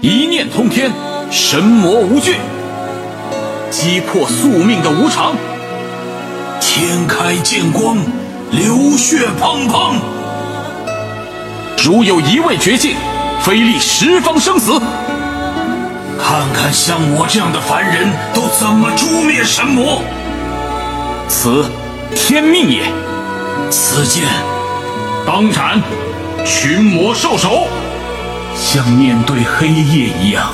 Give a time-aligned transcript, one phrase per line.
[0.00, 0.90] 一念通天，
[1.30, 2.36] 神魔无惧，
[3.70, 5.34] 击破宿命的无常。
[6.60, 7.98] 天开剑光，
[8.50, 9.94] 流血滂滂。
[11.84, 12.96] 如有一位绝境，
[13.42, 14.78] 非历十方生死。
[16.18, 20.02] 看看像我这样的凡人都怎么诛灭神魔。
[21.28, 21.64] 此
[22.14, 22.82] 天命也。
[23.70, 24.24] 此剑
[25.26, 25.80] 当斩，
[26.44, 27.66] 群魔兽首。
[28.60, 30.50] 像面对黑夜一样，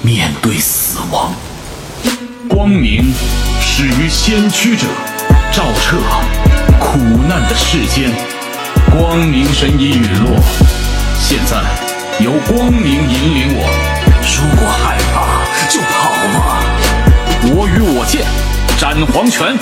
[0.00, 1.34] 面对死亡。
[2.48, 3.12] 光明
[3.60, 4.86] 始于先驱者，
[5.52, 5.98] 照彻
[6.80, 8.10] 苦难的世间。
[8.90, 10.34] 光明神已陨落，
[11.20, 11.62] 现在
[12.24, 13.68] 由光明引领我。
[14.24, 16.64] 如果害怕，就跑吧。
[17.52, 18.24] 我与我剑，
[18.78, 19.54] 斩黄泉。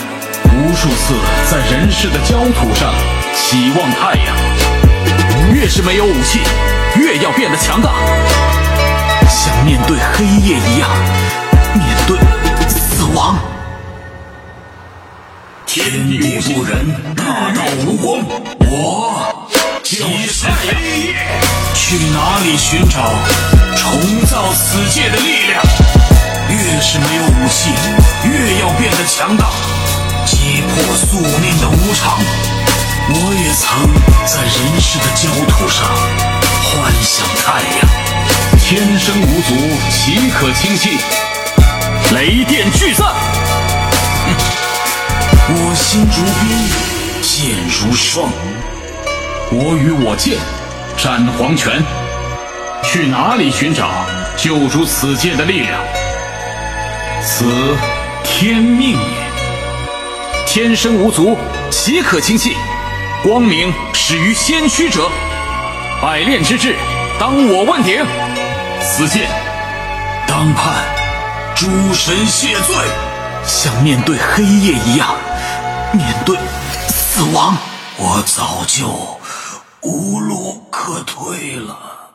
[0.44, 1.14] 无数次
[1.50, 2.92] 在人世的焦土上
[3.34, 4.34] 祈望太阳，
[5.52, 6.40] 越是没有武器。
[6.96, 7.90] 越要变得强大，
[9.28, 10.90] 像面对黑夜一样
[11.74, 12.18] 面对
[12.68, 13.38] 死亡。
[15.64, 18.24] 天地不仁，大道无光，
[18.60, 19.48] 我
[19.84, 20.66] 就是黑
[21.00, 21.14] 夜。
[21.74, 23.14] 去哪里寻找
[23.76, 25.62] 重造此界的力量？
[26.50, 27.70] 越是没有武器，
[28.24, 29.50] 越要变得强大，
[30.26, 32.18] 击破宿命的无常。
[33.10, 33.86] 我也曾
[34.26, 35.86] 在人世的焦土上。
[36.62, 37.88] 幻想太阳，
[38.58, 39.54] 天生无足，
[39.90, 40.98] 岂可轻弃？
[42.14, 43.06] 雷电聚散，
[45.48, 46.48] 我心如冰，
[47.22, 48.30] 剑如霜。
[49.50, 50.38] 我与我剑，
[50.96, 51.82] 斩黄泉。
[52.82, 53.90] 去哪里寻找
[54.36, 55.80] 救出此界的力量？
[57.22, 57.44] 此
[58.24, 59.28] 天命也。
[60.46, 61.36] 天生无足，
[61.70, 62.56] 岂可轻弃？
[63.22, 65.10] 光明始于先驱者。
[66.00, 66.76] 百炼之志，
[67.18, 68.06] 当我问鼎。
[68.80, 69.28] 此剑
[70.26, 70.84] 当判
[71.56, 72.76] 诸神谢罪，
[73.44, 75.16] 像面对黑夜一样
[75.92, 76.36] 面对
[76.88, 77.56] 死亡。
[77.96, 78.86] 我早就
[79.82, 82.07] 无路可退了。